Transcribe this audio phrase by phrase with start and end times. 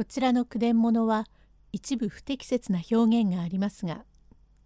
[0.00, 1.26] こちらの句伝物は
[1.72, 4.06] 一部不適切な表現がありますが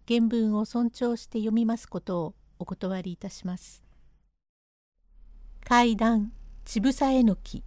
[0.07, 3.83] 原文を尊重して読みますことをお断りいたします。
[5.65, 6.31] 階段
[6.63, 7.65] ちぶさえのき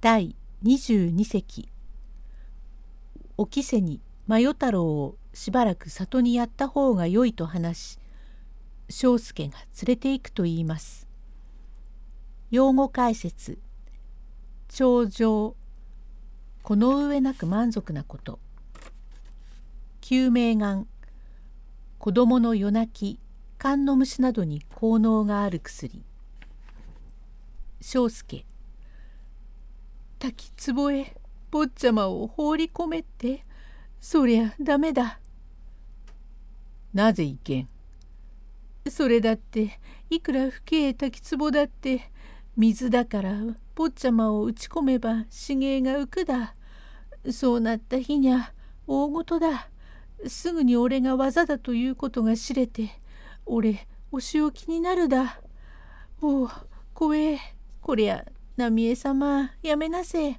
[0.00, 1.68] 第22席
[3.36, 7.98] おきせに真世太郎をしばらく里にやった方がよいと話し
[8.88, 11.08] 庄助が連れて行くと言います。
[12.52, 13.58] 用語解説
[14.68, 15.56] 頂上
[16.62, 18.38] この上なく満足なこと。
[20.00, 20.86] 救命眼
[21.98, 23.18] 子供の夜泣き。
[23.58, 26.02] 肝の虫などに効能がある薬。
[27.80, 28.44] 庄助
[30.18, 31.16] 滝壺へ。
[31.50, 33.44] 坊ちゃまを放り込めって。
[34.00, 35.18] そりゃダメだ。
[36.94, 37.68] なぜいけん。
[38.88, 39.78] それだって
[40.10, 42.11] いくら不敬滝壺だって。
[42.56, 43.34] 水だから
[43.74, 46.54] 坊ちゃまを打ち込めば死芸が浮くだ。
[47.30, 48.52] そうなった日にゃ
[48.86, 49.68] 大ごとだ。
[50.26, 52.90] すぐに俺が技だということが知れて
[53.46, 55.40] 俺お仕置きになるだ。
[56.20, 56.50] おお
[56.94, 57.38] 怖え
[57.80, 58.24] こりゃ
[58.56, 60.38] 浪江様やめなせ。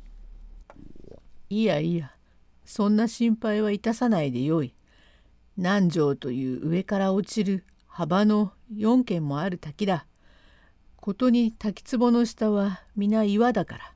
[1.49, 2.11] いやいや
[2.63, 4.75] そんな心配はいたさないでよい。
[5.57, 10.05] 南城という上から落ちる幅の4軒もある滝だ。
[11.03, 13.93] ことに滝壺の下は皆岩だから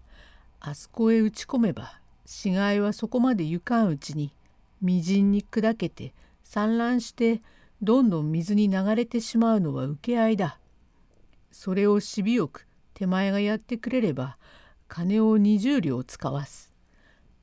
[0.60, 4.34] あそこへ打ち込めば死骸はそこまで行かんうちに
[4.82, 6.12] みじんに砕けて
[6.44, 7.40] 散乱して
[7.82, 10.60] どんどん水に流れてしまうのは受け合いだ。
[11.50, 14.36] それをしびよく手前がやってくれれば
[14.90, 16.74] 金を20両使わす。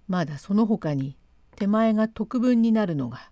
[0.08, 1.16] まだその他に
[1.56, 3.30] 手前が特分になるのが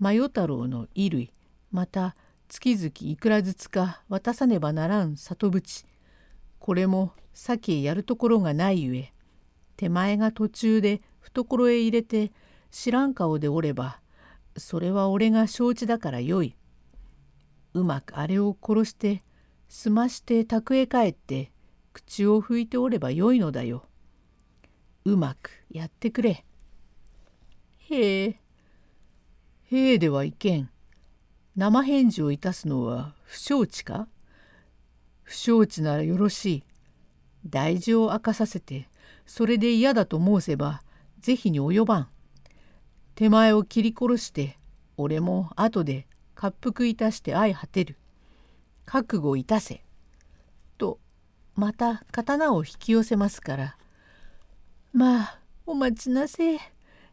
[0.00, 1.32] 真世太郎の衣類
[1.70, 2.16] また
[2.50, 5.86] 月々いくらずつか渡さねばならん里淵
[6.58, 9.12] これも先へやるところがないゆえ
[9.76, 12.32] 手前が途中で懐へ入れて
[12.72, 14.00] 知らん顔でおれば
[14.56, 16.56] それは俺が承知だからよい。
[17.72, 19.22] うまくあれを殺して
[19.68, 21.52] 済まして宅へ帰って
[21.92, 23.86] 口を拭いておればよいのだよ。
[25.04, 26.44] うまくやってくれ。
[27.90, 28.40] へえ。
[29.70, 30.68] へえではいけん。
[31.60, 34.08] 生返事をいたすのは不承知か？
[35.22, 36.64] 不承知ならよろしい。
[37.44, 38.88] 大事を明かさせて
[39.26, 40.80] それで嫌だと申せば
[41.18, 42.08] 是非に及ばん。
[43.14, 44.56] 手前を切り殺して
[44.96, 47.98] 俺も後で滑腹いたして相果てる。
[48.86, 49.84] 覚悟いたせ。
[50.78, 50.98] と
[51.56, 53.76] また刀を引き寄せますから。
[54.94, 56.58] まあお待ちなせ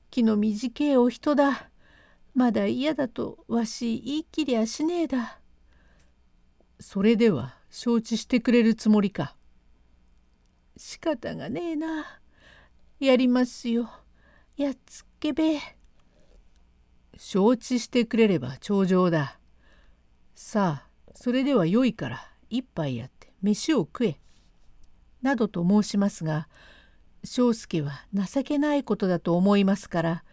[0.10, 1.68] 気の短いお人だ。
[2.38, 5.40] まだ嫌だとわし言い切りゃしねえだ。
[6.80, 9.36] それでは承知してくれるつもりか。
[10.78, 12.06] 仕方がねえな。
[13.00, 13.90] やりますよ。
[14.56, 15.58] やっつけべ。
[17.18, 19.40] 承知してくれれば頂上だ。
[20.36, 22.20] さあそれではよいから
[22.52, 24.20] 一杯やって飯を食え。
[25.24, 26.48] などと申しますが
[27.24, 30.24] 庄助は情けないことだと思いますから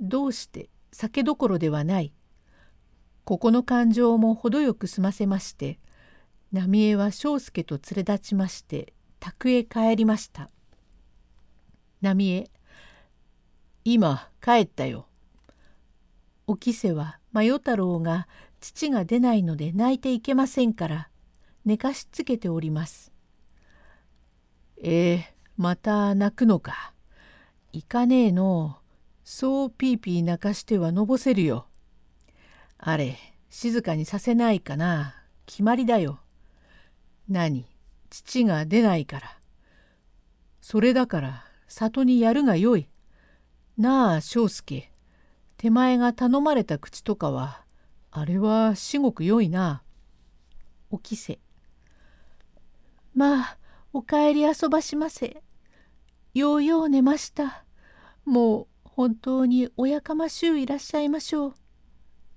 [0.00, 2.12] どうして酒どころではない。
[3.24, 5.78] ここの感情も程よく済ませまして
[6.52, 10.50] 浪江は庄助と連れ立ちまして宅へ帰りました。
[12.00, 12.50] 浪江
[13.84, 15.06] 今帰ったよ。
[16.46, 18.28] おきせは真世太郎が
[18.60, 21.08] 父が出ないので泣いていけませんから
[21.64, 23.12] 寝かしつけております。
[24.82, 26.92] ええまた泣くのか。
[27.72, 28.81] いかねえの
[29.34, 31.66] そうピーピー泣かしてはのぼせるよ。
[32.76, 33.16] あれ
[33.48, 35.14] 静かにさせないかな
[35.46, 36.20] 決まりだよ。
[37.30, 37.64] 何
[38.10, 39.38] 父が出ないから。
[40.60, 42.90] それだから里にやるがよい。
[43.78, 44.92] なあ庄助
[45.56, 47.62] 手前が頼まれた口とかは
[48.10, 49.82] あれは至極よいな。
[50.90, 51.38] おきせ。
[53.14, 53.58] まあ
[53.94, 55.42] お帰り遊ばしませ。
[56.34, 57.64] ようよう寝ました。
[58.26, 61.54] もう本当におやかましゅういらっしゃいましょう。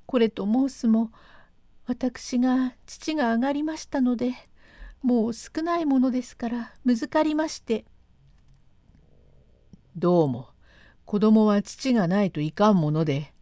[0.05, 1.11] これと申すも
[1.85, 4.33] 私が父が上がりましたので
[5.01, 7.83] もう少ないものですから難かりまして。
[9.97, 10.47] どうも
[11.03, 13.33] 子供は父がないといかんもので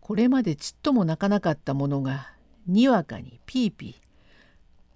[0.00, 2.32] これまでちっとも泣かなかったものが
[2.66, 3.94] にわかにピーピー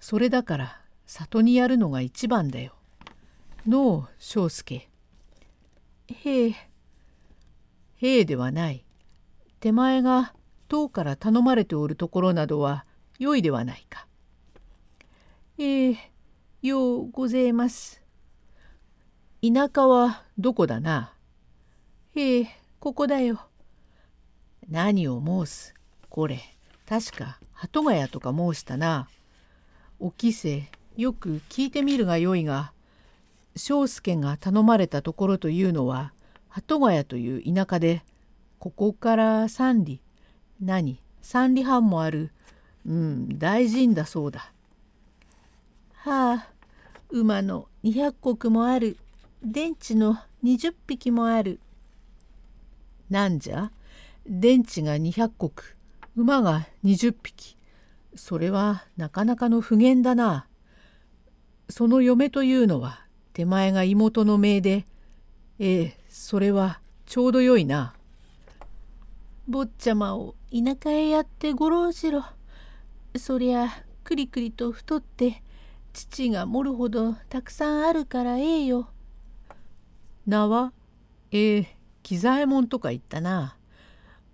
[0.00, 2.74] それだから里にやるのが一番だよ。
[3.66, 4.88] のう庄助。
[6.08, 6.54] へえ
[8.04, 8.84] 兵ではない。
[9.60, 10.34] 手前が
[10.68, 12.84] 党から頼まれておるところなどは
[13.18, 14.06] 良いではないか。
[15.56, 16.10] ええ
[16.60, 18.02] ようごぜます。
[19.42, 21.14] 田舎はどこだな？
[22.14, 22.48] へえ
[22.78, 23.40] ここだよ。
[24.68, 25.74] 何を申す？
[26.10, 26.42] これ
[26.86, 29.08] 確か鳩ヶ谷とか申したな。
[29.98, 32.74] おきせよく聞いてみるがよいが
[33.56, 36.12] 庄助が頼まれたところというのは
[36.54, 38.04] 鳩ヶ谷という田舎で
[38.60, 39.98] ここから三里
[40.62, 41.00] 何？
[41.20, 42.30] 三里半もある
[42.86, 44.52] うん大臣だそうだ。
[45.94, 46.48] はあ
[47.10, 48.96] 馬の200石もある
[49.42, 51.58] 電池の20匹もある。
[53.10, 53.72] なんじゃ？
[54.24, 55.52] 電池が200石
[56.14, 57.56] 馬が20匹
[58.14, 60.46] それはなかなかの不言だな。
[61.68, 63.00] その嫁というのは
[63.32, 64.84] 手前が妹の命で
[65.58, 67.94] ええそれはちょうどよいな。
[69.46, 72.24] 坊ちゃまを田舎へやってごろうしろ。
[73.16, 73.68] そりゃ
[74.02, 75.42] くりくりと太って
[75.92, 78.88] 父が盛るほどたくさんあるからええよ。
[80.26, 80.72] 名は
[81.30, 83.56] ええ喜左衛門とか言ったな。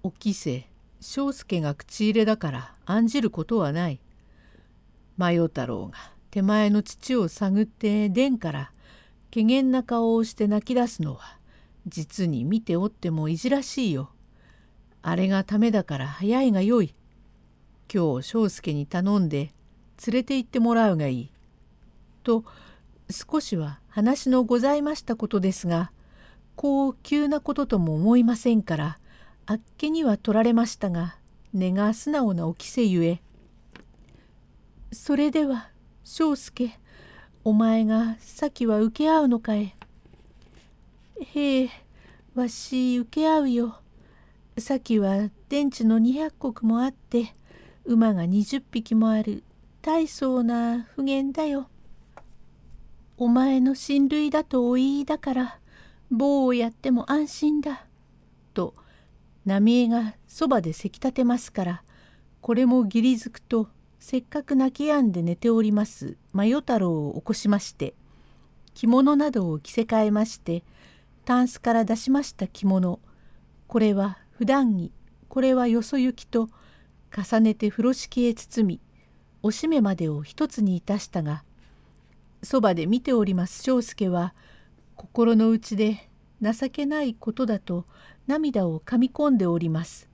[0.03, 0.69] おきせ
[1.01, 4.01] 庄助が口入れだから案じることはない。
[5.19, 5.99] マヨ太郎が
[6.31, 8.73] 手前の父を探って殿から
[9.33, 11.39] 怪げな顔をして泣き出すのは
[11.87, 14.11] 実に見ておってもいじらしいよ。
[15.03, 16.95] あれがためだから早いがよい。
[17.93, 19.53] 今日庄助に頼んで
[20.07, 21.33] 連れて行ってもらうがいい。
[22.23, 22.45] と
[23.11, 25.91] 少しは話のございましたことですが
[26.55, 28.99] こう急なこととも思いませんから
[29.47, 31.17] あっけには取られましたが
[31.53, 33.21] 根が素直なおきせゆえ
[34.93, 35.71] 「それでは
[36.05, 36.73] 庄助
[37.43, 39.75] お前が先は受け合うのかえ」
[41.21, 41.71] 「へえ
[42.35, 43.81] わし受け合うよ。
[44.59, 47.33] 先は電池の200石もあって
[47.85, 49.43] 馬が20匹もある
[49.81, 51.69] 大層な不言だよ。
[53.17, 55.59] お前の親類だとお言いだから
[56.11, 57.87] 棒をやっても安心だ。
[58.53, 58.75] と
[59.47, 61.83] 浪江がそばでせき立てますから
[62.41, 63.69] これも義理づくと
[64.01, 66.17] せっかく泣き止んで寝ております。
[66.33, 67.95] 真世太郎を起こしまして
[68.75, 70.65] 着物などを着せ替えまして
[71.27, 72.99] タンスから出しました着物。
[73.69, 74.91] これは普段着
[75.29, 76.49] これはよそ行きと
[77.15, 78.81] 重ねて風呂敷へ包み
[79.43, 81.45] おしめまでを一つにいたしたが
[82.43, 83.63] そばで見ております。
[83.63, 84.35] 庄助は
[84.97, 86.09] 心の内で
[86.41, 87.85] 情けないことだと
[88.27, 90.09] 涙をかみ込んでおります。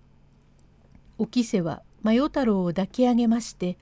[1.18, 3.76] おきせは真世太郎を抱き上げまして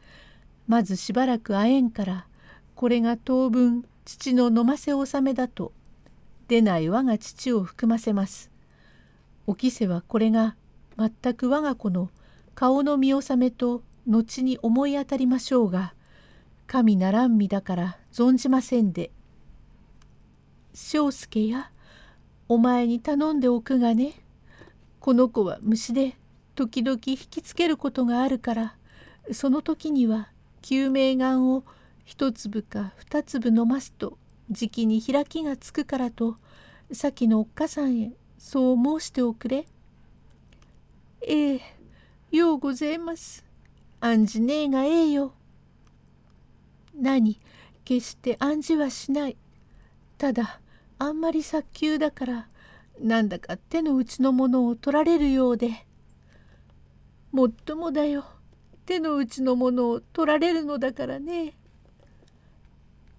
[0.67, 2.27] まずしばらく会えんから
[2.75, 5.73] これが当分父の飲ませ納めだと
[6.49, 8.51] 出ない我が父を含ませます。
[9.47, 10.57] おきせはこれが
[10.97, 12.09] 全く我が子の
[12.55, 15.93] 顔の見納めと後に思い当たりましょうが
[16.67, 19.11] 神ならん身だから存じませんで。
[20.73, 21.71] 庄助や
[22.49, 24.15] お前に頼んでおくがね
[24.99, 26.17] この子は虫で
[26.55, 28.77] 時々引きつけることがあるから
[29.33, 30.29] その時には
[30.63, 31.65] 救命丸を
[32.05, 34.19] 一粒か二粒飲ますと
[34.51, 36.37] じきに開きがつくからと
[36.93, 39.67] 先のおっかさんへそう申しておくれ。
[41.27, 41.61] ええ
[42.31, 43.43] ようございます。
[44.01, 45.33] 案じねえがええよ。
[46.95, 47.41] 何？
[47.85, 49.37] 決して案じはしない。
[50.19, 50.61] ただ
[50.99, 52.49] あんまり早急だから
[53.01, 55.87] なんだか手の内のものを取られるようで
[57.35, 58.25] もっともだよ。
[58.87, 61.55] 手の内のものを取られるのだからね。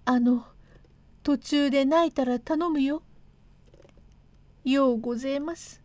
[0.06, 0.46] あの
[1.22, 3.02] 途中で泣いたら頼むよ。
[4.64, 5.82] ようごぜます。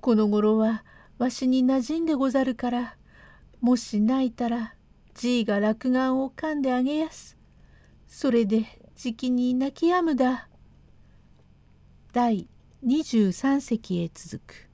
[0.00, 0.84] この頃は
[1.18, 2.96] わしになじんでござるから
[3.60, 4.76] もし泣いたら
[5.14, 7.36] じいが落眼を噛んであげやす。
[8.06, 10.48] それでじきに泣きやむだ。
[12.12, 12.46] 第
[12.86, 14.65] 23隻へ続く。